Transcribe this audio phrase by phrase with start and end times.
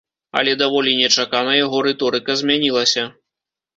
[0.39, 3.03] Але даволі нечакана яго рыторыка змянілася.